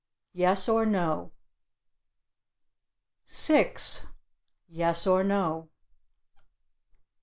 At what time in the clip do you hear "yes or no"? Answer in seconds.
0.33-1.31, 4.67-5.69